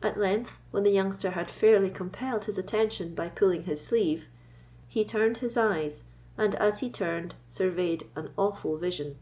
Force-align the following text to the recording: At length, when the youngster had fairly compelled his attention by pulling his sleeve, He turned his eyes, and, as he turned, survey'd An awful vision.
At 0.00 0.16
length, 0.16 0.58
when 0.70 0.84
the 0.84 0.92
youngster 0.92 1.30
had 1.32 1.50
fairly 1.50 1.90
compelled 1.90 2.44
his 2.44 2.56
attention 2.56 3.16
by 3.16 3.28
pulling 3.30 3.64
his 3.64 3.84
sleeve, 3.84 4.28
He 4.86 5.04
turned 5.04 5.38
his 5.38 5.56
eyes, 5.56 6.04
and, 6.38 6.54
as 6.54 6.78
he 6.78 6.88
turned, 6.88 7.34
survey'd 7.48 8.04
An 8.14 8.30
awful 8.38 8.76
vision. 8.76 9.16